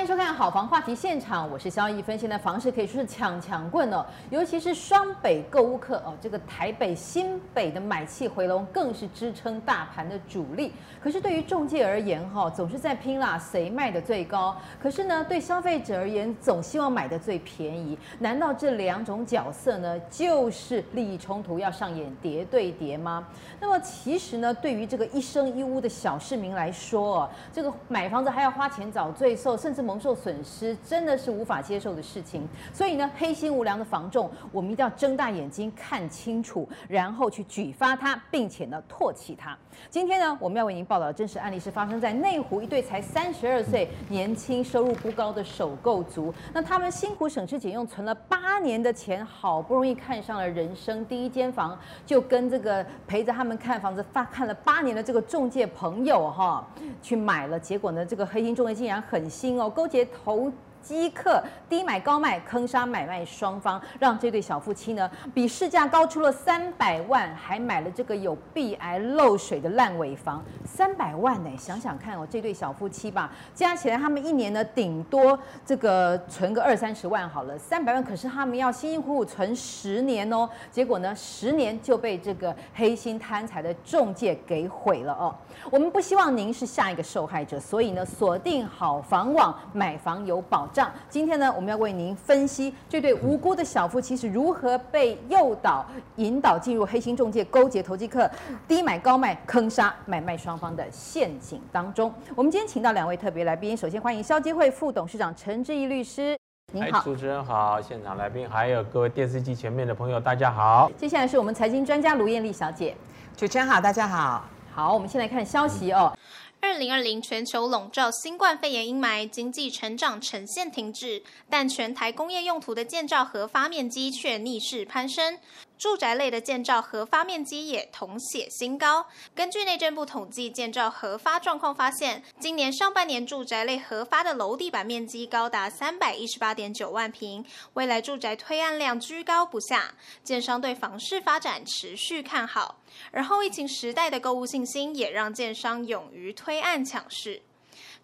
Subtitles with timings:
[0.00, 2.18] 欢迎收看《好房话题现场》，我是萧逸芬。
[2.18, 10.72] 现在房市可以说是抢抢棍哦，尤其是双北购物客哦，这个台北、新北的买气回笼，更是支撑大盘的主力。
[11.02, 14.56] 可是对于中介而言，哈，总是在拼啦，谁卖的最高？
[14.82, 17.98] 可是呢，对消费者而言，总希望买的最便宜。
[18.20, 23.28] 难道这两种角色呢，就是利益冲突，要上演叠对叠吗？
[23.60, 32.46] 那么其实呢，对于这个一生一屋的小市民来说哦，这个买房子还要花钱找罪受，甚至蒙受损失，真的是无法接受的事情。
[32.72, 39.58] 所以呢，黑心无良的房仲，我们一定要睁大眼睛看清楚，然后去举发它，并且呢，唾弃它。
[39.88, 46.32] 今天呢，我们要为您报道的真实案例是发生在内湖一对才三十二岁、年轻、收入不高的首购族。
[46.52, 56.64] 那他们辛苦省吃俭用存了八年的钱，好不容易看上了人生第一间房，就跟这个陪着他们看房子、发看了八年的这个中介朋友哈，
[57.02, 57.58] 去买了。
[57.58, 60.52] 结果呢，这个黑心中介竟然狠心哦，勾结投。
[60.82, 71.50] 机客低买高卖，坑杀买卖双方，让这对小夫妻呢比市价高出了三百万，还买了这个有壁癌漏水的烂尾房，三百万呢？
[71.58, 85.34] 想想看哦，这对小夫妻吧，加起来他们一年呢顶多这个存个二三十万好了，三百万可是他们要辛辛苦苦存十年哦，结果呢十年就被这个黑心贪财的中介给毁了哦。
[85.70, 90.90] 我们不希望您是下一个受害者，所以呢锁定好房网，买房有保障。
[91.08, 95.84] 今天呢，我们要为您分析这对无辜的小夫妻是如何被诱导、
[96.16, 98.30] 引导进入黑心中介、勾结投机客、
[98.66, 102.12] 低买高卖、坑杀买卖双方的陷阱当中。
[102.34, 106.38] 我们今天请到两位特别来宾，首先欢迎消基会副董事长陈志毅律师，
[106.72, 110.90] 您好，主持人好，现场来宾还有各位电视机前面的朋友，大家好。
[110.96, 112.96] 接下来是我们财经专家卢艳丽小姐，
[113.36, 114.44] 主持人好，大家好。
[114.72, 116.16] 好，我们先来看消息哦。
[116.62, 125.38] 二零二零全球笼罩新冠肺炎阴霾，经济成长呈现停滞，但全台工业用途的建造核发面积却逆势攀升。
[125.80, 129.06] 住宅类的建造核发面积也同写新高。
[129.34, 137.42] 根据内政部统计建造核发状况发现，今年上半年住宅类核发的楼地板面积高达三百一十八点九万平，
[137.72, 142.82] 未来住宅推案量居高不下，建商对房市发展持续看好。
[143.10, 147.40] 而后疫情时代的购物信心也让建商勇于推案抢市。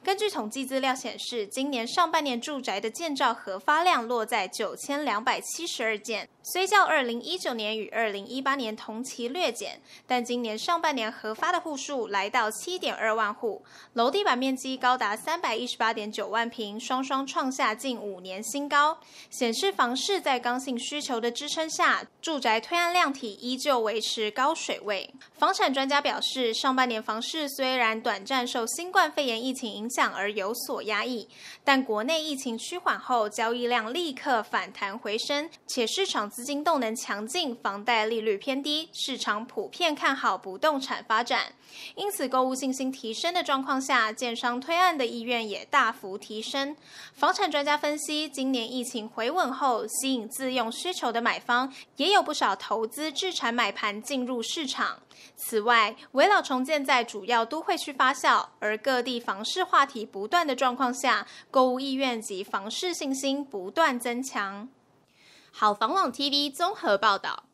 [0.03, 13.65] 根据统计资料显示，今年上半年住宅的建造核发量落在九千两百七十二件，虽较二零一九年与二零一八年同期略减，但今年上半年核发的户数来到七点二万户，
[13.95, 18.97] 楼地板面积高达三百一十八点九万平，双双创下近五年新高，
[19.29, 25.13] 显示房市在刚性需求的支撑下，住宅推案量体依旧维持高水位。
[25.37, 31.29] 房产专家表示，上半年房市虽然短暂受新冠肺炎疫情影响，而有所压抑，
[31.65, 41.55] 但国内疫情趋缓后，交易量立刻反弹回升，且市场资金动能强劲，房贷利率偏低，市场普遍看好不动产发展，
[41.95, 46.77] 因此购物信心提升的状况下，建商推案的意愿也大幅提升。
[47.15, 55.01] 房产专家分析，今年疫情回稳后，吸引自用需求的买方，也有不少投资置产买盘进入市场。
[55.37, 64.69] 此外，危老重建在主要都会区发酵，而各地房市话题不断的状况下，购物意愿及房市信心不断增强。
[65.59, 67.45] 好房网 TV 综合报道。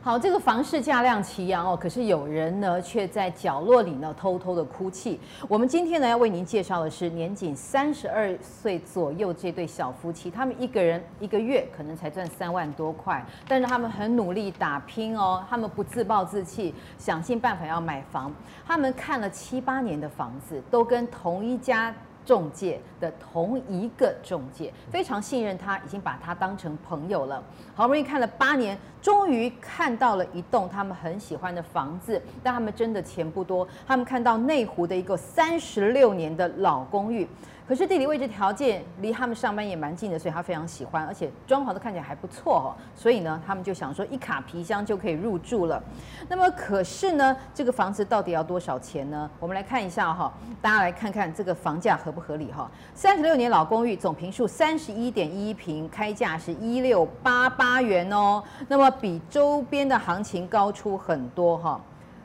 [0.00, 5.20] 好，这个房市价量齐扬哦，可是有人呢却在角落里呢偷偷的哭泣。
[5.46, 18.34] 我们今天呢要为您介绍的是年仅三十二岁左右这对小夫妻，他们一个人一个月可能才赚三万多块，但是他们很努力打拼哦，他们不自暴自弃，想尽办法要买房。
[18.66, 21.94] 他们看了七八年的房子，都跟同一家。
[22.24, 27.42] 中介的同一个中介非常信任他，已经把他当成朋友了。
[27.74, 33.66] 好不容易看了八年，终于看到了一栋他们很喜欢的房子，但他们真的钱不多。
[33.86, 37.26] 他们看到内湖的一个三十六年的老公寓。
[37.72, 42.76] 可是地理位置条件离他们上班也蛮近的，所以他非常喜欢，而且装潢都看起来还不错哦。
[42.94, 45.82] 所以呢，他们就想说一卡皮箱就可以入住了。
[46.28, 49.30] 那么可是呢，这个房子到底要多少钱呢？
[49.40, 50.30] 我们来看一下哈，
[50.60, 52.70] 大家来看看这个房价合不合理哈。
[52.92, 58.44] 三十六年老公寓，总坪数三十一点一坪，开价是一六八八元哦。
[58.68, 61.80] 那么比周边的行情高出很多哈。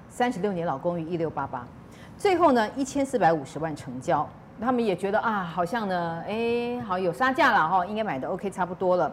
[0.10, 1.66] 三十六年老公寓一六八八，
[2.18, 4.28] 最后呢一千四百五十万成交。
[4.60, 9.12] 他们也觉得啊，好像呢，哎，好有杀价了哈，应该买的 OK 差不多了。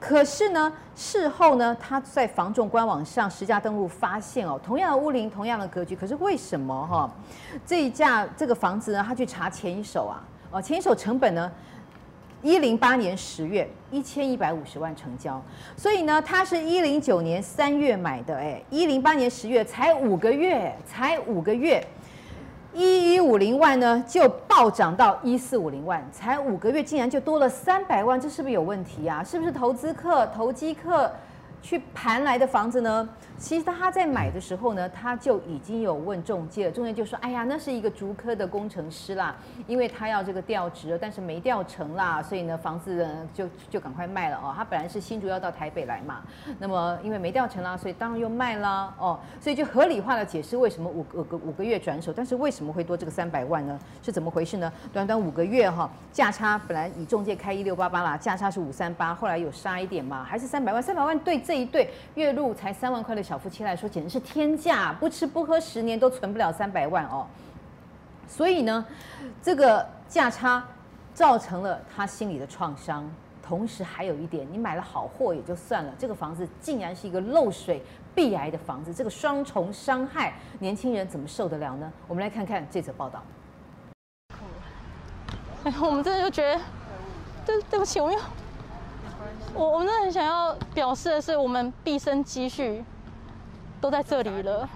[0.00, 7.10] 可是呢，事后呢，他在房仲官网上实价登录发现哦，同样的屋龄，同样的格局，可是为什么哈，
[7.64, 10.20] 这一架这个房子呢，他去查前一手啊，
[10.50, 11.50] 哦，前一手成本呢，
[12.42, 15.42] 一零八年十月一千一百五十万成交，
[15.76, 21.82] 所以呢，他是一零九年三月买的，哎，一零八年十月才五个月，才五个月，
[22.76, 29.24] 一一五零万呢就暴涨到一四五零万，才五个月竟然就多了三百万，这是不是有问题啊？
[29.24, 31.10] 是不是投资客、投机客
[31.62, 33.08] 去盘来的房子呢？
[33.38, 39.36] 其实他在买的时候呢，他就已经有问中介了，仲介就说：“哎呀，那是一个竹科的工程师啦，
[39.66, 44.54] 因为他要这个调职，但是没调成啦，所以呢，房子呢就就赶快卖了哦。
[44.56, 46.22] 他本来是新竹要到台北来嘛，
[46.58, 53.78] 那么因为没调成啦，所以当然又卖啦哦，所以就合理化的解释为什么五个个五个月转手，但是为什么会多这个三百万呢？
[54.02, 54.72] 是怎么回事呢？
[54.94, 63.22] 短短五个月哈，价差本来以中介开一六八八啦，价差是五三八，后来有杀一点嘛，还是三百万，三百万对这一对月入才三万块的。
[63.22, 67.24] 小夫妻来说，简直是天价，不吃不喝十年都存不了三百万哦。
[68.28, 68.84] 所以呢，
[69.40, 70.64] 这个价差
[71.14, 73.08] 造成了他心里的创伤。
[73.40, 77.80] 同时还有一点，你买了好货也就算了，这个房子竟然是一个漏水、
[78.12, 81.92] 壁癌的房子，这个双重伤害，年轻人怎么受得了呢？
[82.08, 83.22] 我们来看看这则报道。
[85.62, 86.60] 哎，我们真的就觉得，
[87.46, 88.20] 对对不起，我们要
[89.56, 92.84] 我我们真的很想要表示的是，我们毕生积蓄。
[93.78, 94.66] 都在这里了，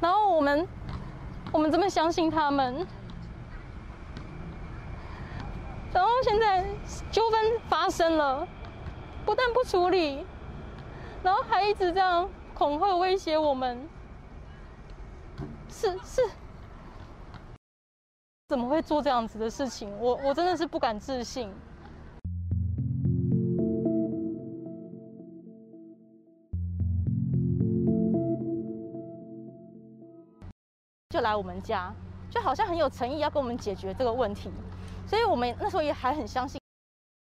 [0.00, 0.66] 然后我们，
[1.52, 2.84] 我们这么相信他们，
[5.92, 6.64] 然后现在
[7.12, 8.46] 纠纷发生了，
[9.24, 10.26] 不但不处理，
[11.22, 13.88] 然后还一直这样恐吓威胁我们，
[15.70, 16.22] 是是，
[18.48, 19.96] 怎么会做这样子的事情？
[20.00, 21.54] 我我真的是不敢置信。
[31.26, 31.92] 来我们家，
[32.30, 34.48] 就好像很有诚意要跟我们解决这个问题，
[35.08, 36.60] 所以我们那时候也还很相信，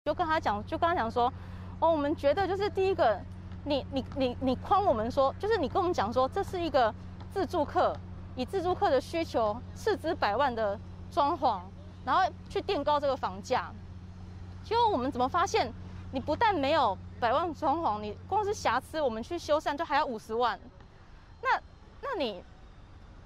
[0.05, 1.33] 就跟他讲，就跟他讲说，
[1.79, 3.21] 哦，我们觉得就是第一个，
[3.65, 6.93] 你你你你框我们说，就是你跟我们讲说这是一个
[7.31, 7.97] 自助客，
[8.35, 10.77] 以自助客的需求斥资百万的
[11.11, 11.61] 装潢，
[12.05, 13.73] 然后去垫高这个房价，
[14.65, 15.73] 结果我们怎么发现，
[16.11, 20.59] 你不但没有百万装潢，你光是瑕疵我们去修缮就还要五十万，
[21.41, 21.61] 那
[22.03, 22.43] 那你。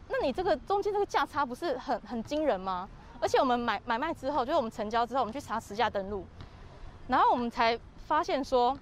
[0.09, 2.89] 那你这个中间这个价差不是很很惊人吗？
[3.21, 6.25] 而且我们买买卖之后，就是我们成交之后，我们去查实价登录，
[7.09, 8.79] 然后我们才发现说，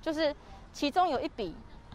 [0.00, 0.34] 就是
[0.72, 1.54] 其中有一笔，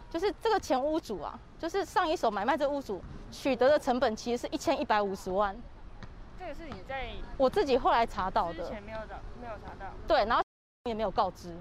[0.10, 3.02] 就是这个前屋主啊，就是上一手买卖这屋主
[3.32, 5.56] 取得的成本其实是一千一百五十万。
[6.38, 9.92] 这个是你在我自己后来查到的，之前没有找没有查到。
[10.08, 10.44] 对，然后
[10.84, 11.56] 也没有告知。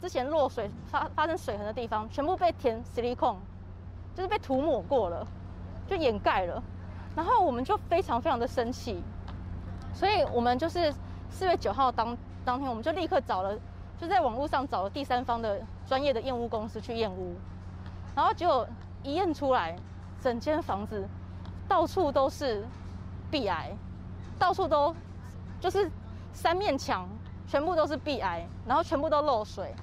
[0.00, 3.36] 之前落水发发生水痕的地方，全部被填矽利康，
[4.14, 5.26] 就是被涂抹过了，
[5.86, 6.62] 就掩盖了。
[7.14, 9.02] 然后我们就非常非常的生气，
[9.92, 10.92] 所以我们就是
[11.28, 13.58] 四月九号当当天，我们就立刻找了，
[13.98, 17.34] 就在网络上找了第三方的专业的验屋公司去验屋，
[18.14, 18.66] 然后结果
[19.02, 19.76] 一验出来，
[20.20, 21.06] 整间房子
[21.68, 22.64] 到处都是
[23.30, 23.72] 壁癌，
[24.38, 24.94] 到处都
[25.60, 25.90] 就是
[26.32, 27.08] 三面墙
[27.46, 29.74] 全部都是壁癌，然后全部都漏水。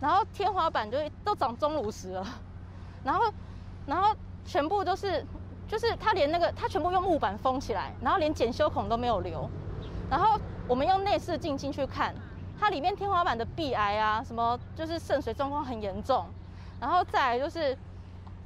[0.00, 2.24] 然后天花板就都长钟乳石了，
[3.02, 3.32] 然后，
[3.84, 5.26] 然后全部都是，
[5.66, 9.50] 就是他连那个他全部用木板封起来，然后连检修孔都没有留，
[10.08, 12.14] 然后我们用内视镜进去看，
[12.60, 16.26] 它里面天花板的壁癌啊，什么就是渗水状况很严重，
[16.80, 17.76] 然后再来就是，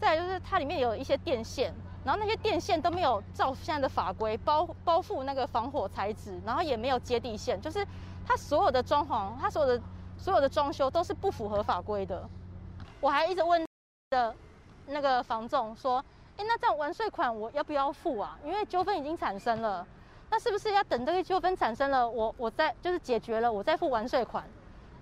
[0.00, 7.86] 再来就是它里面有一些电线，然后那些电线都没有照现在的法规包包覆那个防火材质，然后也没有接地线，就是
[8.26, 9.82] 它所有的装潢，它所有的。
[10.22, 12.28] 所有的装修都是不符合法规的，
[13.00, 13.66] 我还一直问
[14.10, 14.32] 的
[14.86, 15.98] 那个房仲说
[16.38, 18.38] ：“哎，那这样完税款我要不要付啊？
[18.44, 19.84] 因为纠纷已经产生了，
[20.30, 24.44] 那是不是要等这个纠纷产生了，我我再就是解决了，我再付完税款？”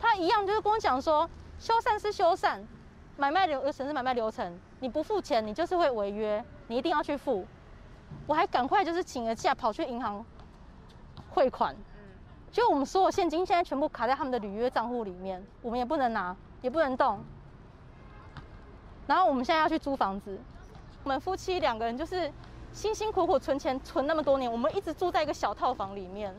[0.01, 1.29] 他一样就是跟我讲说
[1.61, 2.65] ：“修缮是修缮，
[3.19, 7.47] 买卖流程是买卖流程，你不付钱，你就是会违约，你一定要去付。”
[8.27, 10.25] 我还赶快就是请了假跑去银行
[11.29, 11.77] 汇款。
[12.53, 17.21] 就我们所有现金现在全部卡在他们的履约账户里面，我们也不能拿，也不能动。
[19.07, 20.37] 然后我们现在要去租房子，
[21.05, 22.33] 我们夫妻两个人就是
[22.73, 26.35] 辛辛苦苦存钱存那么多年，我们一直住在一个小套房里面，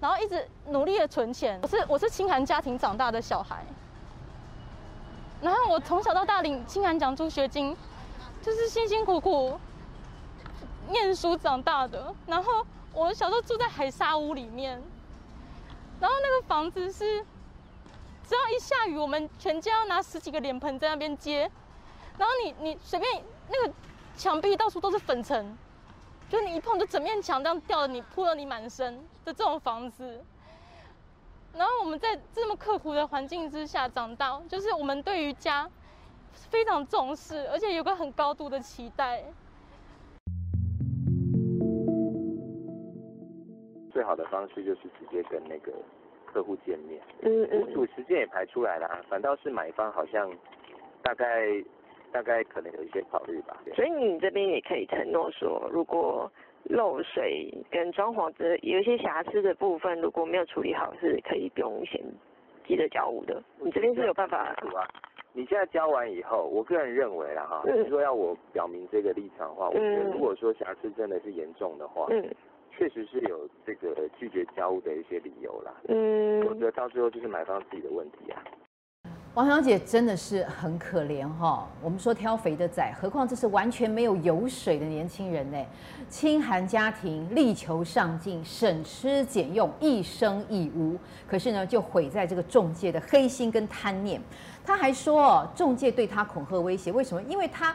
[0.00, 1.60] 然后一直努力的存钱。
[1.62, 3.64] 我是我是清寒家庭长大的小孩，
[5.42, 7.76] 然后我从小到大领清寒奖助学金，
[8.40, 9.60] 就是辛辛苦苦
[10.88, 12.14] 念书长大的。
[12.26, 14.82] 然后我小时候住在海沙屋里面。
[16.00, 17.24] 然后那个房子是，
[18.28, 21.50] 只要一下雨，我们全家要拿十几个脸盆在那边接。
[22.18, 23.72] 然后你你随便那个
[24.16, 25.56] 墙壁到处都是粉尘，
[26.28, 30.24] 就你一碰就整面墙这样掉了你扑了你满身的这种房子。
[31.54, 35.68] 然后我们在这么刻苦的环境之下长大，就是我们对于家
[36.32, 39.24] 非常重视，而且有个很高度的期待。
[43.96, 45.72] 最好的方式就是直接跟那个
[46.26, 50.30] 客户见面，嗯嗯，屋主时间也排出来了，反倒是买方好像
[51.00, 51.64] 大概
[52.12, 53.56] 大概可能有一些考虑吧。
[53.74, 56.30] 所以你这边也可以承诺说，如果
[56.64, 61.98] 漏水跟装潢的有一些瑕疵的部分，如果没有处理好，是可以不用先
[62.66, 63.42] 急着交屋的。
[63.58, 64.54] 你这边是有办法啊？
[65.32, 72.22] 你现在交完以后，我个人认为啦哈，如、嗯、果要我表明这个立场的话，我觉得如果说瑕疵真的是严重的话，嗯，
[72.78, 75.72] 确实是有这个拒绝交屋的一些理由啦。
[75.88, 78.42] 嗯，我觉得到最后就是买方自己的问题啊。
[79.34, 85.62] 王小姐真的是很可怜哈，我们说挑肥的仔，何况这是完全没有油水的年轻人呢？
[86.08, 94.20] 清寒家庭，力求上进，省吃俭用，一生一屋，可是呢，就毁在这个中介的黑心跟贪念。
[94.64, 97.22] 他还说，中介对他恐吓威胁，为什么？
[97.22, 97.74] 因为他。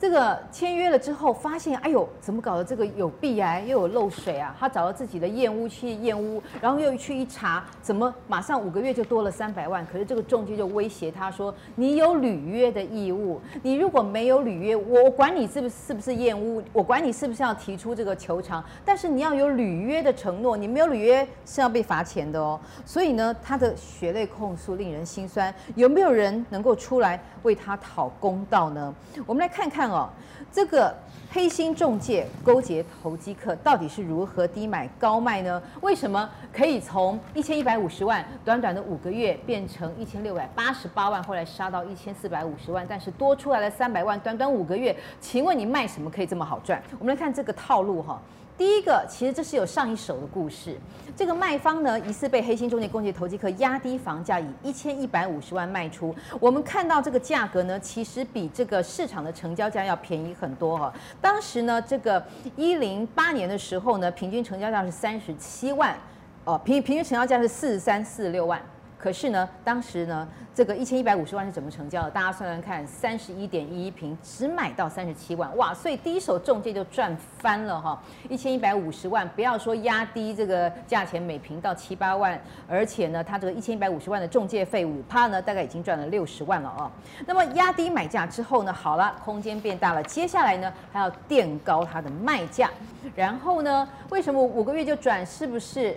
[0.00, 2.64] 这个签约了之后，发现哎呦，怎么搞的？
[2.64, 4.54] 这个有壁癌，又有漏水啊！
[4.56, 9.84] 他找到自己的验屋去验屋，然后又去一查，怎么马上五个月就多了三百万？
[9.86, 25.52] 可是这个中介就威胁他说：“你有履约的义务，你如果没有履约，我管你是不是是不是验屋，我管你是不是要提出这个求偿，但是你要有履约的承诺，你没有履约是要被罚钱的哦。”所以呢，他的血泪控诉令人心酸。
[25.74, 28.94] 有没有人能够出来为他讨公道呢？
[29.26, 29.87] 我们来看看。
[29.90, 30.08] 哦，
[30.52, 30.94] 这个
[31.30, 35.62] 黑心中介勾结投机客到底是如何低买高卖呢？
[35.80, 46.82] 为什么可以从一千一百五十万短短的五个月变成一千六百八十八万，后来杀到一千四百五十万，但是多出来了三百万，短短五个月，请问你卖什么可以这么好赚？
[46.98, 48.20] 我们来看这个套路哈。
[48.58, 50.76] 第一个，其实这是有上一手的故事。
[51.16, 56.12] 这个卖方呢，疑似被黑心中介、攻击投机客压低房价，以一千一百五十万卖出。
[56.40, 60.92] 我们看到这个价格呢，其实比这个市场的成交价要便宜很多哈。
[61.20, 62.20] 当时呢，这个
[62.56, 65.96] 一零八年的时候呢，平均成交价是三十七万，
[66.44, 68.60] 哦，平平均成交价是四十三、四六万。
[68.98, 72.10] 可是呢，当时呢，这个一千一百五十万是怎么成交的？
[72.10, 75.72] 大家算算看，三十一点一一平，只买到三十七万，哇！
[75.72, 78.02] 所以第一手中介就赚翻了哈！
[78.28, 82.36] 一千一百五十万，不要说压低这个价钱每平到七八万，
[82.68, 86.90] 而且呢，他这个一千一百五十万的中介费五趴呢，大概已经赚了六十万了啊。
[87.24, 92.68] 那么压低买价之后呢，好了，空间变大了，接下来呢还要垫高它的卖价，
[93.14, 95.24] 然后呢，为什么五个月就转？
[95.24, 95.96] 是不是？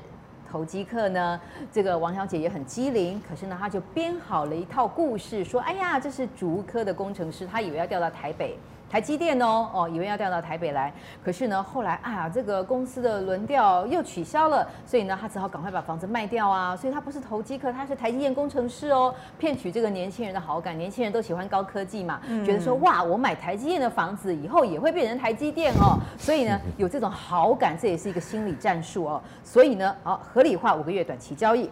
[0.51, 1.39] 投机客呢，
[1.71, 8.57] 这个王小姐也很机灵，可是呢，她就编好了一套故事，说：“哎呀，这是竹科的工程师，他以为要调到台北。”
[8.91, 10.91] 台积电哦哦，以为要调到台北来，
[11.23, 16.75] 可是呢，后来啊、哎，这个公司的轮调又取消了，所以呢，他只好赶快把房子卖掉啊。
[16.75, 20.77] 所以他不是投机客，他是台积电工程师哦，骗取这个年轻人的好感。
[20.77, 29.21] 年轻人都喜欢高科技嘛，嗯、觉得说哇，我买台积电的房子以后也会变成台积电哦，所以呢，有这种好感，这也是一个心理战术哦。
[29.41, 31.71] 所以呢，好合理化五个月短期交易。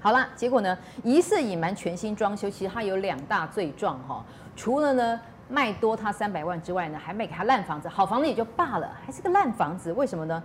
[0.00, 4.20] 好了，结果呢，疑似隐瞒全新装修，其实它有两大罪状哈、哦，
[4.54, 5.18] 除了呢。
[5.48, 10.42] 卖多他三百万之外呢，还卖给他烂房子，好房子也就罢了，还是个烂房子，为什么呢？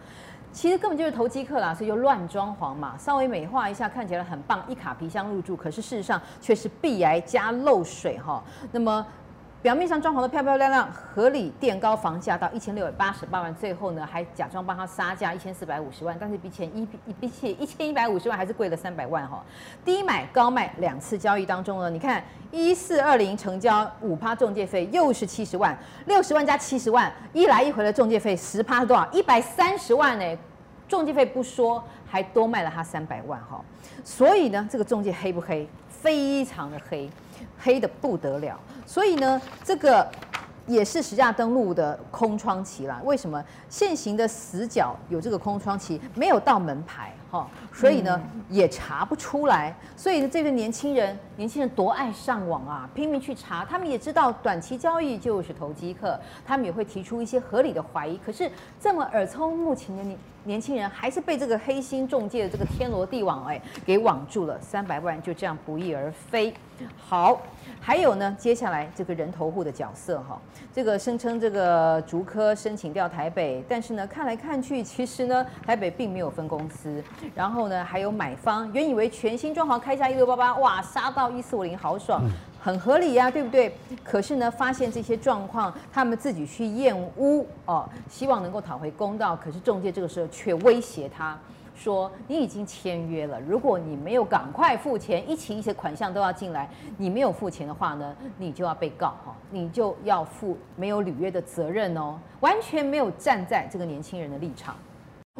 [0.51, 8.43] 其实根本就是投机客啦，所以就乱装潢嘛，稍微美化一下，看起来很棒，一卡皮箱入住，可是事实上却是壁癌加漏水哈。
[8.71, 9.05] 那么。
[9.61, 19.43] 表面上装潢的漂漂亮亮，合理垫高房价到一千六百八十八万，最后呢还假装帮他杀价一千四百五十万，但是比前一比比起一千一百五十万还是贵了三百万哈。
[19.85, 25.77] 低买高卖两次交易当中呢，你看一四二零成交五趴中介费又是七十万，
[26.07, 29.07] 六十万加七十万，一来一回的中介费十趴是多少？
[29.11, 30.37] 一百三十万呢，
[30.87, 33.63] 中介费不说，还多卖了他三百万哈。
[34.03, 35.69] 所以呢，这个中介黑不黑？
[36.01, 37.09] 非常的黑。
[37.63, 40.07] 黑的不得了，所以呢，这个
[40.65, 42.99] 也是实价登录的空窗期啦。
[43.03, 49.75] 为什么现行的死角有这个空窗期，没有到门牌哈，所以呢也查不出来。
[49.95, 53.63] 所以这个年轻人，年轻人多爱上网啊，拼命去查。
[53.63, 58.19] 他们也知道短期交易就是投机客，他们也会提出一些合理的怀疑。
[58.25, 66.53] 可是这么耳聪目明的年年轻人，还是被这个黑心中介的这个天罗地网哎给网住了，三百万就这样不翼而飞。
[66.97, 67.39] 好，
[67.79, 70.41] 还有呢，接下来这个人头户的角色哈，
[70.73, 77.03] 这个声称这个竹科申请调台北，但是呢，看来看去，其实呢，台北并没有分公司。
[77.35, 82.23] 然后呢，还有买方原以为全新装潢开价一六八八，哇，杀到一四五零，好爽。
[82.63, 83.75] 很合理呀、对不对？
[84.03, 89.35] 可是呢，发现这些状况，他们自己去验屋哦，希望能够讨回公道。
[89.35, 91.35] 可是中介这个时候却威胁他
[91.75, 104.75] 说：“你已经签约了，如果你没有赶快付钱，一起一些款项都要进来，你没有付钱的话呢，你就要被告哈，你就要负没有履约的责任哦，完全没有站在这个年轻人的立场。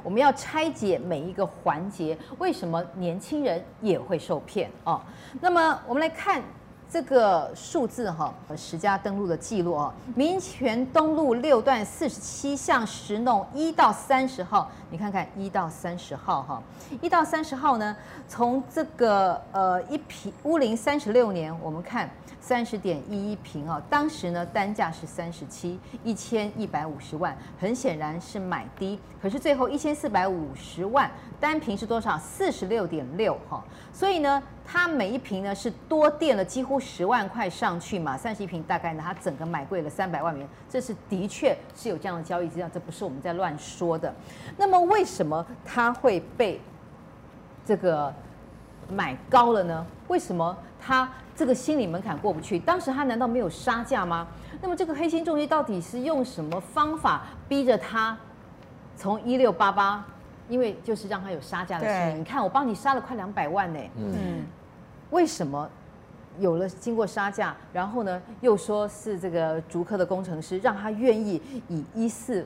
[0.02, 5.00] 我们要拆解每一个环节，为什么年轻人也会受骗哦？
[5.40, 6.42] 那么我们来看。”
[6.92, 16.62] 这个数字哈，十家登录的记录哦，民权东路六段四十七巷十弄一到三十号，你看看一到三十号哈，
[17.02, 17.96] 一到三十号呢，
[18.28, 22.10] 从这个呃一坪屋龄三十六年，我们看。
[22.44, 29.00] 三十点一一平啊，当时呢单价是三十七一千一百五十万，很显然是买低。
[29.22, 31.10] 可是最后一千四百五十万
[31.42, 32.18] 单瓶是多少？
[32.18, 33.62] 四十六点六哈。
[33.92, 38.16] 所以呢，它每一瓶呢是多垫了几乎十万块上去嘛。
[38.16, 44.14] 三十一瓶大概呢，它整个买贵了三百万元，这是的确是有这样的交易资料，这不是我们在乱说的。
[44.56, 46.62] 那么为什么它会被
[47.66, 48.14] 这个
[48.88, 49.86] 买高了呢？
[50.08, 51.10] 为什么它？
[51.34, 54.28] 这个心理门槛过不去，当时他难道没有杀价吗？
[54.62, 58.16] 那么这个黑心中介到底是用什么方法逼着他
[58.96, 60.06] 从一六八八，
[60.52, 62.20] 因为就是让他有杀价的心理。
[62.20, 64.44] 你看我帮你杀了快两百万呢，嗯，
[65.12, 65.68] 为什么
[66.38, 72.46] 有了经过杀价，然后呢又说是这个竹科的工程师让他愿意以一四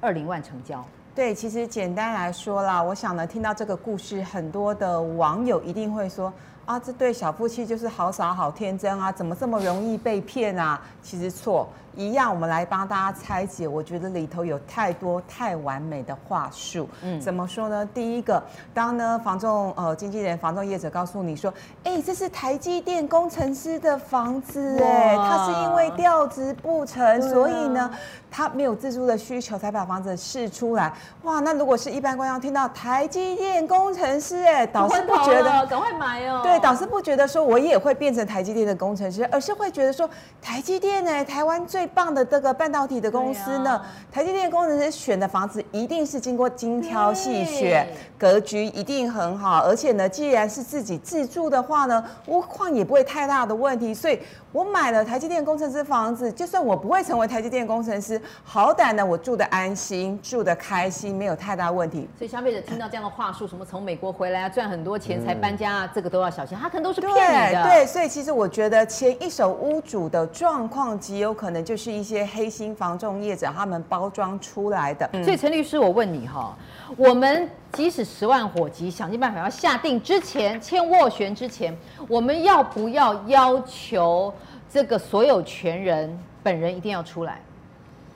[0.00, 0.82] 二零万成交？
[1.14, 6.32] 对，其实简单来说啦，我想呢听到这个故事，很多的网友一定会说。
[6.66, 10.80] 啊，这对小夫妻就是好傻好天真啊，怎么这么容易被骗啊？
[11.02, 11.68] 其实错。
[11.96, 13.66] 一样，我们来帮大家拆解。
[13.66, 16.88] 我觉得里头有太多太完美的话术。
[17.02, 17.86] 嗯，怎么说呢？
[17.94, 21.52] 第一个，当呢房仲呃经纪人、房仲业者告诉你说，
[21.84, 27.90] 哎，这是台积电工程师的房子，哎，他是因为调职不成，啊、所以呢
[28.30, 30.92] 他没有自住的需求，才把房子释出来。
[31.22, 36.40] 哇，那如果是一般观众听到台积电工程师，哎，导师不觉得赶快买哦？
[36.42, 40.08] 对，导师不觉得说我也会变成台积电的工程师，而是会觉得说
[40.42, 54.18] 台积电呢，台湾最最棒的这个半导体的公司呢，啊、台积电工程师选的房子一定是经过精挑细选，格局一定很好，而且呢，既然是自己自住的话呢，屋况也不会太大的问题，所以
[54.50, 62.08] 我买了台积电工程师房子，就算我不会成为台积电工程师，好歹呢，我住的安心，住的开心，没有太大问题。
[62.16, 67.62] 所以消费者听到这样的话术，什么从美国回来啊，赚很多钱才搬家啊，嗯、这个都要小心，他可能都是骗你的。
[67.64, 71.73] 对，对，所以其实我觉得前一手屋主的状况极有可能就。
[71.74, 76.56] 就是一些黑心房仲业者他们包装出来的，所以陈律师，我问你哈，
[76.96, 84.32] 我们即使十万火急，想尽办法要下定之前，签斡旋之前，我们要不要要求
[84.70, 87.40] 这个所有权人本人一定要出来？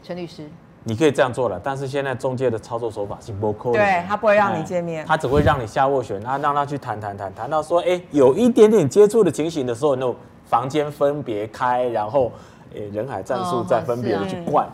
[0.04, 0.48] 陈律师，
[0.84, 12.30] 你可以这样做了，但是现在中介的操作手法是不扣的，对他不会让你见面，他只会让你下斡旋，他让他去谈谈谈，谈到说，哎，有一点点接触的情形的时候，那房间分别开，然后。
[12.74, 14.68] 诶，人海战术再分别的去灌，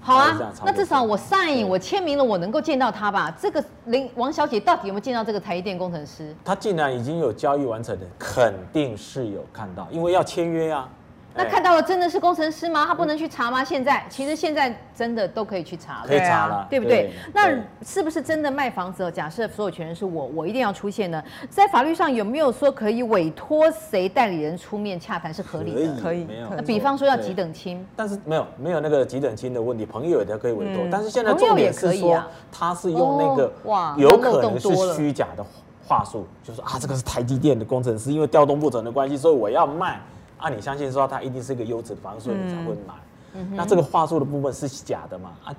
[0.00, 3.34] 好啊，那至少我 sign，我签名了，我能够见到他吧？
[3.40, 6.34] 这个林王小姐到底有没有见到这个台积电工程师？
[6.44, 10.88] 他竟然已经有交易完成的，肯定是有看到，因为要签约啊。
[11.34, 12.84] 那看到了真的是工程师吗？
[12.86, 13.64] 他不能去查吗？
[13.64, 17.12] 现在其实现在真的都可以去查了，可以查了，对不对？
[17.32, 17.50] 那
[17.84, 19.10] 是不是真的卖房子？
[19.10, 21.22] 假设所有权人是我，我一定要出现呢？
[21.48, 26.00] 在法律上有没有说可以委托谁代理人出面洽谈是合理的？
[26.00, 26.48] 可以，没有。
[26.50, 30.84] 那比方说要几等亲，但是没有没有那个几等亲的问题，朋友也可以委托。
[30.90, 35.44] 但是现在重点是说，他是用那个哇，有可能是虚假的
[35.86, 39.98] 话术，就是啊，这个是台积电的工程师，因为调动不成的关系，所以我要卖。
[40.42, 42.94] 啊，你相信说它一定是一个优质的房子，所以你才会买。
[43.34, 45.30] 嗯、那这个话术的部分是假的嘛？
[45.44, 45.54] 啊，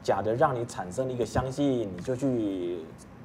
[0.00, 2.78] 假的让你产生了一个相信，你就去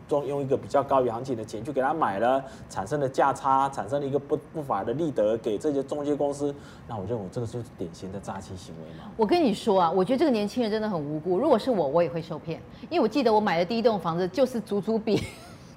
[0.10, 6.54] 用用一个比较高于行情的钱去给他买了，产生了价差，产生了一个不不法的利得给这些中介公司。
[6.88, 9.10] 那我认为这个就是典型的诈欺行为嘛。
[9.16, 11.38] 我跟你说啊，我觉得这个年轻人真的很无辜。
[11.38, 15.24] 如果是我，我也会受骗，因为我记得我买的第一栋房子就是足足比。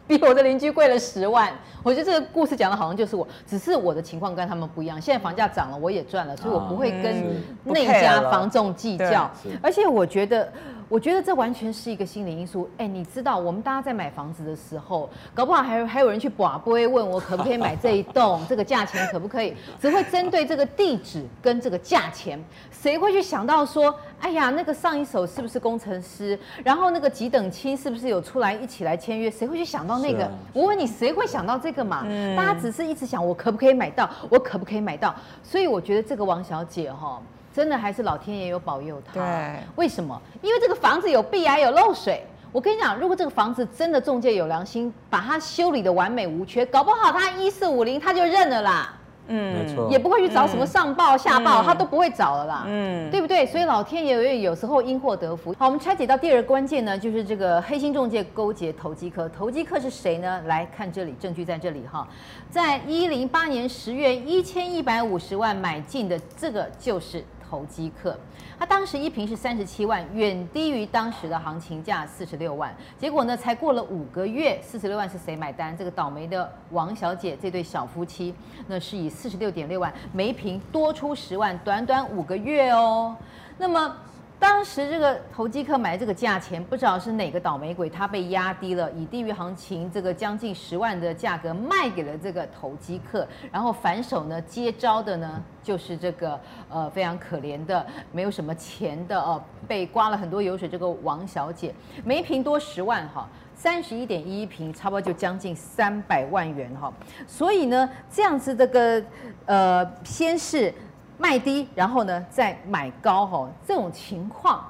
[0.09, 5.01] 比我的邻居贵了十万，我觉得这个故事讲的好像就是我，只是我的情况跟他们不一样。
[5.01, 9.29] 现在房价涨了，我也赚了，所以我不会跟那家房仲计较。
[9.61, 10.49] 而且我觉得，
[10.89, 12.69] 我觉得这完全是一个心理因素。
[12.79, 19.53] 哎，你知道，我们大家在买房子的时候，搞不好还还有人去拔杯问我可不可以买这一栋， 这个价钱可不可以？
[19.81, 22.39] 只会针对这个地址跟这个价钱，
[22.71, 26.39] 谁会去想到说，哎呀，那个上一手是不是工程师？
[26.63, 29.29] 然后那个几等亲是不是有出来一起来签约？
[29.29, 30.25] 谁会去想到那个？
[30.25, 32.05] 啊、我问你，谁会想到这个嘛？
[32.07, 35.13] 嗯、大家只是一直想我可不可以买到，我可不可以买到？
[35.43, 37.21] 所以我觉得这个王小姐哈。
[37.57, 39.15] 真的还是老天爷有保佑他？
[39.15, 40.21] 对，为什么？
[40.43, 42.23] 因为这个房子有壁癌，有漏水。
[42.53, 48.95] 我跟你讲，如果这个房子真的中介有良心，把它修理的完美无缺，搞不好他一四五零他就认了啦。
[49.29, 52.65] 嗯，没错，也不会去找什么上报、嗯、下报，他都不会找了啦。
[52.67, 53.47] 嗯，对不对？
[53.47, 55.55] 所以老天爷有有时候因祸得福。
[55.59, 59.27] 好，我们拆解到第二个关键呢，就是这个黑心中介勾结投机客。
[59.31, 60.43] 投机客是谁呢？
[60.45, 62.07] 来看这里，证据在这里哈，
[62.51, 67.25] 在一零八年十月一千一百五十万买进的这个就是。
[67.57, 68.15] 投机客，
[68.59, 72.75] 他当时一瓶是三十七万，远低于当时的行情价四十六万。
[72.99, 75.75] 结果呢，才过了五个月，四十六万是谁买单？
[75.75, 78.35] 这个倒霉的王小姐这对小夫妻，
[78.67, 83.17] 那是以四十六点六万每瓶多出十万，短短五个月哦。
[83.57, 83.97] 那么。
[84.39, 106.93] 当时这个投机客买这个价钱，不知道是哪个倒霉鬼，他被压低了，以低于行情这个将近十万的价格卖给了这个投机客，然后反手呢接招的呢就是这个呃非常可怜的没有什么钱的哦，被刮了很多油水这个王小姐，每瓶多十万哈，三十一点一一坪，差不多就将近三百万元哈，
[107.27, 109.03] 所以呢这样子这个
[109.47, 110.73] 呃先是。
[111.19, 114.65] 卖低，然后呢再买高，哈，这种情况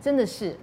[0.00, 0.58] 真的是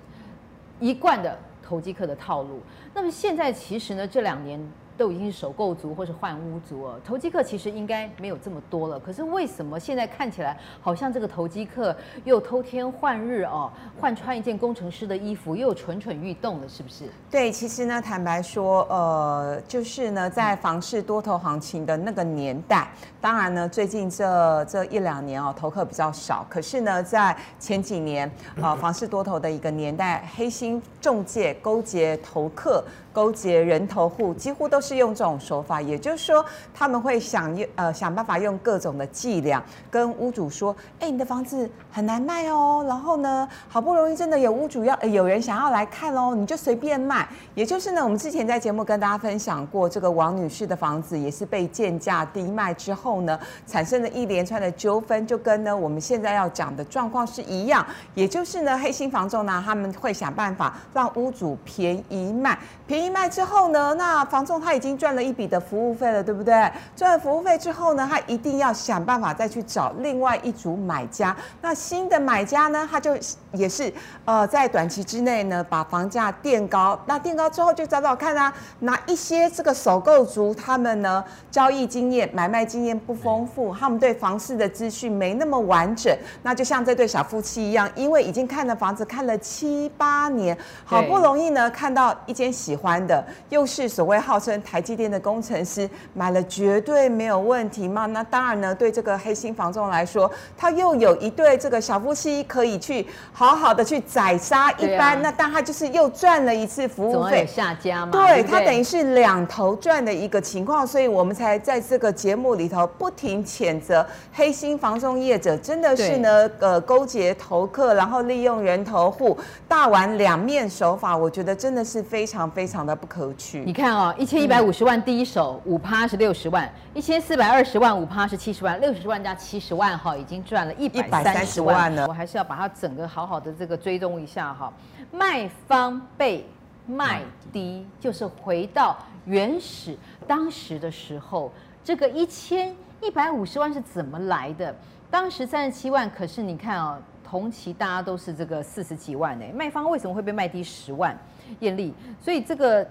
[0.79, 2.61] 一贯的投机客的套路。
[2.93, 4.59] 那么现在其实呢，这两年。
[4.99, 8.99] 都已经是首购族或是换屋族了，投机客其实应该没有这么多了。
[8.99, 17.05] 可是为什么现在看起来好像这个投机客又偷天换日哦，换穿一件工程师的衣服，又蠢蠢欲动了，是不是？
[17.31, 26.45] 对，其实呢，坦白说，呃，就是呢，在房市多头行情的那个年代，当然呢，最近这这一两年哦，投客比较少。
[26.49, 28.29] 可是呢，在前几年，
[28.61, 32.83] 呃，房市多头的一个年代，黑心中介勾结投客。
[33.11, 47.27] 勾结人头户，几乎都是用这种手法，也就是说，他们会想用呃想办法用各种的伎俩跟屋主说，哎、你的房子很难卖哦，然后呢，好不容易真的有屋主要、呃、有人想要来看哦，你就随便卖。
[47.55, 63.09] 也就是呢，我们之前在节目跟大家分享过，这个王女士的房子也是被贱价低卖之后后呢，产生了一连串的纠纷，就跟呢我们现在要讲的状况是一样，也就是呢黑心房仲呢他们会想办法让屋主便宜卖，便宜。
[63.09, 66.71] 卖之后呢，那房仲他已经赚了一笔的服务费了，对不对？
[66.95, 71.35] 赚了服务费之后呢，他一定要想办法再去找另外一组买家。
[71.59, 73.17] 那新的买家呢，他就
[73.53, 73.91] 也是
[74.25, 76.99] 呃，在短期之内呢，把房价垫高。
[77.05, 86.15] 那垫高之后，就找找看啊，哪一些这个首购族他们呢，交易经验、买卖经验不丰富，他们对房市的资讯没那么完整。
[86.43, 92.99] 那就像这对小夫妻一样，因为已经看了房子看了七八年，好不容易呢看到一间喜欢。
[92.99, 98.05] 的又是所谓号称台积电的工程师，买了绝对没有问题嘛？
[98.07, 103.07] 那当然呢，对这个黑心房仲来说，他又有一对这个小夫妻可以去
[103.39, 119.37] 好好的去宰杀一般，啊、那当他就是又赚了一次服务费下家嘛，对，他等于是两头赚的一个情况，所以我们才在这个节目里头不停谴责黑心房仲业者，真的是呢呃勾结投客，然后利用人头户，
[119.69, 122.79] 大玩两面手法，我觉得真的是非常非常。
[122.89, 123.59] 的不可取。
[123.59, 132.07] 你看啊、哦，一千一百五十万第一手五趴是六十万，一千四百二十万五趴是七十万，六十万加七十万哈，已经赚了一百三十万了。
[132.07, 134.73] 我还是要把它整个好好的这个追踪一下哈。
[135.11, 136.43] 卖方被
[136.87, 137.21] 卖
[137.53, 139.95] 低，就是回到原始
[140.27, 141.51] 当时的时候，
[141.83, 144.75] 这个一千一百五十万是怎么来的？
[145.11, 151.15] 当时三十七万，可是你看哦，同期大家都是这个四十几万呢，卖方为什么会被卖低十万？
[151.59, 152.87] 艳丽，所以这个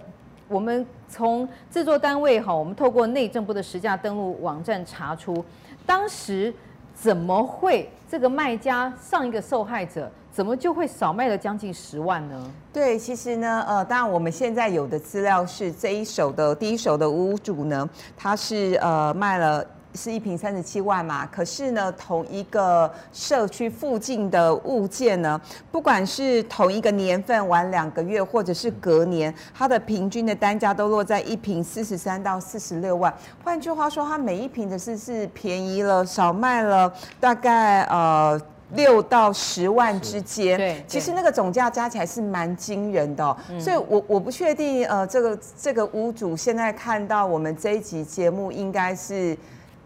[0.49, 5.45] 我们从制作单位哈，我们透过内政部的实价登录网站查出，
[5.85, 6.55] 当时
[7.01, 12.51] 怎么会这个卖家上一个受害者怎么就会少卖了将近十万呢？
[12.73, 19.65] 对，其实呢，呃，当然我们现在有的资料是这一手的第一手的屋主呢，他是呃卖了。
[19.95, 21.27] 是一瓶三十七万嘛？
[21.27, 25.41] 可是呢，同一个社区附近的物件呢，
[25.73, 33.13] 不管是同一个年份晚两个月，或者是隔年，它的平均的单价都落在一瓶四十三到四十六万。
[33.43, 38.41] 换句话说，它每一瓶的是是便宜了，少卖了大概呃。
[38.73, 40.59] 六到十万之间。
[40.59, 49.35] 对，其实那个总价加起来是蛮惊人的，所以我我不确定，呃，这个这个屋主现在看到我们这一集节目，应该是。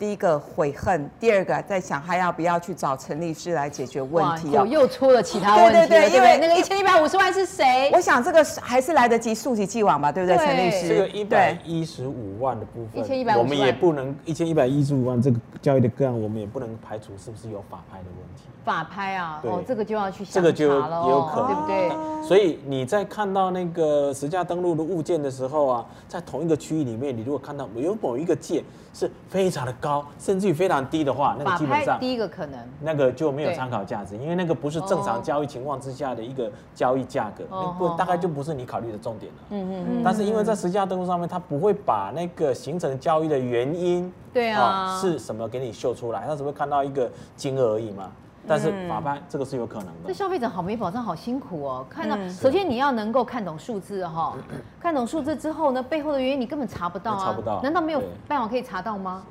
[0.03, 7.89] 第一个悔恨，第二个在想他要不要去找陈律师来解决问题哦，又出了其他问题，对对对，因为那个一千一百五十万是谁？
[7.93, 10.89] 我想这个还是来得及，溯及既往吧，对不对，陈律师？
[10.89, 18.43] 这个一百一十五万的部分，一千一百我们也不能一千一百一十五万这个交易的个案，我们也不能排除是不是有法拍的问题。
[18.65, 22.27] 法拍啊，哦，这个就要去这个就也有可能，对不对？
[22.27, 28.63] 所以你在看到那个实价登录的物件的时候啊，在同一个区域里面，你如果看到有某一个件
[28.95, 39.39] 是非常的高，甚至于非常低的话，那个基本上第一个可能那个就没有参考价值，因为那个不是正常交易情况之下的一个交易价格，那不大概就不是你考虑的重点了。
[39.51, 40.03] 嗯嗯嗯。
[40.05, 48.11] 但是因为在实价登录上面，它不会把那个形成交易的原因，对啊，是什么给你秀出来，它只会看到一个金额而已嘛。
[48.45, 50.09] 但是法拍这个是有可能的。
[50.09, 51.87] 这消费者好没保障，好辛苦哦。
[51.89, 54.37] 看到首先你要能够看懂数字哈，
[54.81, 57.25] 看懂数字之后呢，背后的原因你根本查不到啊。
[57.25, 57.63] 查不到。
[57.63, 59.23] 难道没有办法可以查到吗？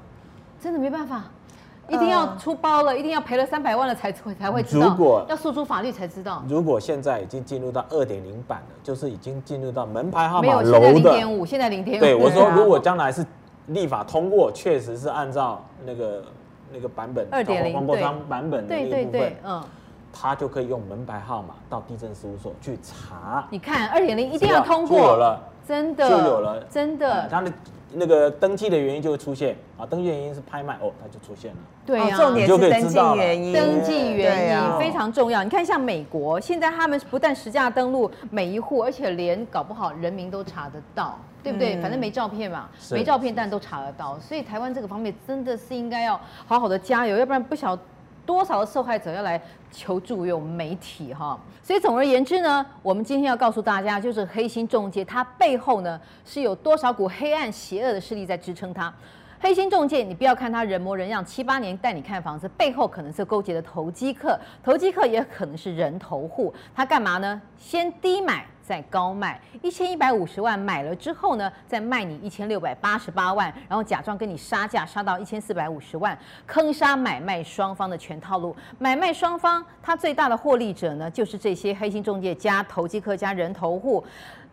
[0.61, 1.23] 真的没办法，
[1.89, 4.87] 一定要出包了，一定要赔了三百万了才会才会知道。
[4.87, 6.43] 如果要诉诸法律才知道。
[6.47, 10.91] 如果现在已经进入到二点零版了，就是已经进入到门牌号码楼的。
[10.91, 11.99] 零点五，现在零点五。
[11.99, 13.25] 对，我说如果将来是
[13.67, 16.23] 立法通过，确实是按照那个
[16.71, 19.63] 那个版本二点零黄国昌版本的那一部分，嗯。
[20.13, 23.47] 他就可以用门牌号码到地震事务所去查。
[23.49, 27.27] 你看，二点零一定要通过，了，真的就有了，真的。
[27.29, 27.51] 他的
[27.93, 31.57] 那个登记的原因就会出现啊，登记原因是拍卖哦，它就出现了。
[31.85, 35.43] 对呀，重点是登记原因，登记原因非常重要。
[35.43, 41.81] 你看，像美国现在他们不但实价登录每一户，而且连搞不好人名都查得到，对不对？
[41.81, 44.17] 反正没照片嘛，没照片但都查得到。
[44.19, 47.77] 所以台湾这个方面真的是应该要好好的加油，要不然不晓。
[48.25, 51.39] 多少的受害者要来求助于我们媒体哈？
[51.63, 58.93] 所以总而言之呢，我们今天要告诉大家，就是黑心中介它背后呢是有多少股黑暗邪恶的势力在支撑它。
[59.39, 66.53] 黑心中介，你不要看他人模人样，七八年带你看房子，背后可能是勾结的投机客，投机客也可能是人头户。
[66.75, 67.41] 他干嘛呢？
[67.57, 78.55] 先低买在高卖，一千一百五十万买了之后呢，再卖你一千六百八十八万，然后假装跟你杀价杀到一千四百五十万，坑杀买卖双方的全套路。
[78.79, 84.01] 买卖双方他最大的获利者呢，就是这些黑心中介加投机客加人头户，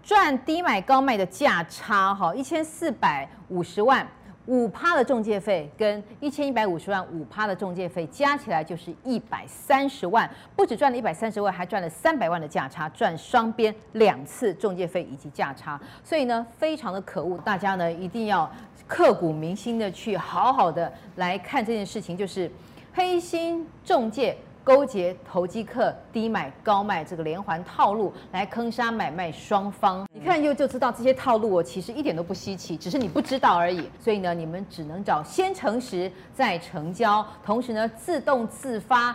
[0.03, 4.05] 赚低买高卖的价差哈，一千四百五十万。
[4.49, 17.37] 五趴的中介费跟一千一百五十万五趴的中介费加起来就是一百三十万，不止赚了一百三十万，还赚了三百万的价差，赚双边两次中介费以及价差，所以呢，非常的可恶。
[17.45, 18.51] 大家呢一定要
[18.87, 22.51] 刻骨铭心的去好好的来看这件事情，就是
[22.95, 24.35] 黑心中介。
[24.69, 33.89] 勾结投机客低买高卖这个连环套路来坑杀买卖双方，你看又就知道这些套路我其实一点都不稀奇，只是你不知道而已。
[33.99, 39.11] 所以呢，你们只能找先诚实再成交，同时呢自动自发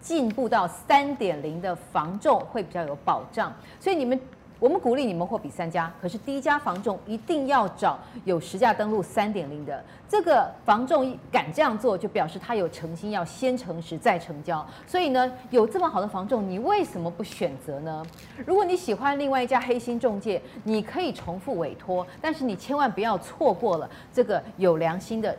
[0.00, 3.52] 进步到三点零的防重会比较有保障。
[3.78, 4.20] 所以你们。
[4.60, 9.82] 我们鼓励你们货比三家，可是第一家房仲一定要找有实价登录三点零的。
[10.06, 14.64] 这个房仲敢这样做，就表示他有诚心要先诚实再成交。
[14.86, 18.04] 所以呢，有这么好的房仲，你为什么不选择呢？
[18.44, 25.34] 如果你喜欢另外一家黑心中介，你可以重复委托，但是你千万不要错过了这个有良心的，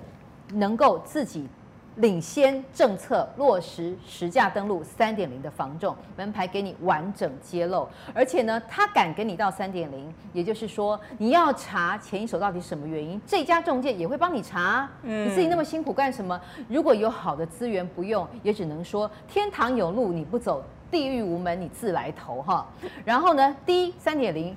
[0.54, 1.48] 能够自己。
[1.96, 14.90] 领先政策落实实价登录三点零的防重门牌给你完整揭露，而且呢，他敢给你到三点零，也就是说，你要查前一手到底什么原因，这家中介也会帮你查。
[15.04, 16.40] 嗯，你自己那么辛苦干什么？
[16.70, 22.66] 如果有好的资源不用，也只能说天堂有路你不走，地狱无门你自来投哈。
[23.04, 24.56] 然后呢，第一三点零。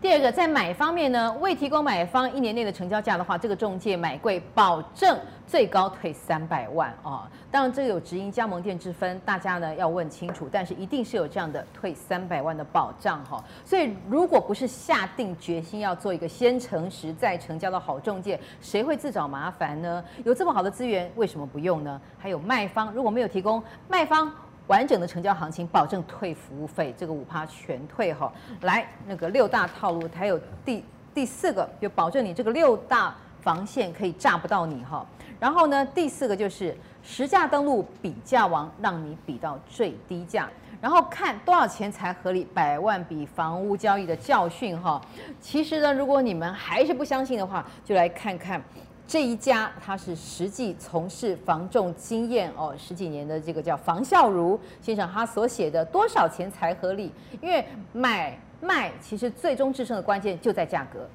[0.00, 7.30] 第二个，在买方面呢，未提供买方一年内的成交价的话，这个中介买贵，保证最高退三百万啊。
[7.50, 10.48] 当然，这个有直营加盟店之分，大家呢要问清楚。
[10.50, 13.42] 但是一定是有这样的退三百万的保障哈。
[13.64, 20.04] 所以，如果不是下定决心要做一个先诚实再成交的好中介，谁会自找麻烦呢？
[20.24, 22.00] 有这么好的资源，为什么不用呢？
[22.18, 24.32] 还有卖方如果没有提供卖方。
[24.66, 28.32] 完整的成交行情，保证退服务费，这个五趴全退哈。
[28.62, 35.06] 来，那个六大套路，还有第第四个，就保证你这个六大防线可以炸不到你哈。
[35.38, 40.48] 然后呢，第四个就是实价登录比价王，让你比到最低价，
[40.80, 45.00] 然后看多少钱才合理，百万笔房屋交易的教训哈。
[45.40, 48.60] 其实呢，如果你们还是不相信的话，就来看看。
[49.06, 57.12] 这一家他是实际从事房仲经验哦十几年的这个叫房孝如先生，他所写的多少钱才合理？
[57.42, 61.06] 因为买卖其实最终制胜的关键就在价格。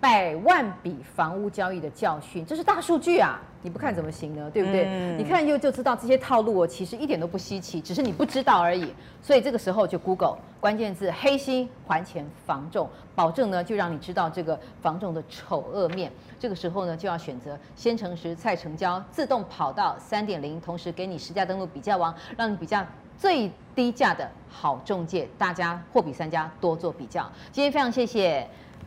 [0.00, 3.40] 百万笔房屋交易的教训，这是大数据啊！
[3.62, 4.48] 你不看怎么行呢？
[4.52, 4.84] 对不对？
[4.86, 8.94] 嗯、你看就就知道这些套路哦，其实一点都不稀奇，只是你不知道而已。
[9.20, 16.12] 所以这个时候就 Google 关键字“黑心还钱房仲”，保证呢就让你知道这个房仲的丑恶面。
[16.38, 22.86] 这个时候呢就要选择先诚实再成交，自动跑到三点零，同时给你实价登录比价王，让你比价
[23.18, 27.28] 最低价的好中介，大家货比三家多做比较。
[27.50, 28.46] 今天非常谢谢。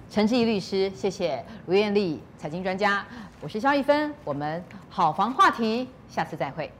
[0.09, 3.05] 陈志怡律师，谢谢卢艳丽财经专家，
[3.41, 6.71] 我是肖一芬，我们好房话题，下次再会。